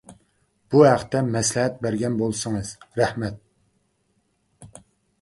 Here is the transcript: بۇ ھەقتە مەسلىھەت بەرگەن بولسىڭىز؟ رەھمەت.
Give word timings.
بۇ 0.75 0.81
ھەقتە 0.91 1.21
مەسلىھەت 1.35 1.77
بەرگەن 1.85 2.17
بولسىڭىز؟ 2.23 2.75
رەھمەت. 3.03 4.85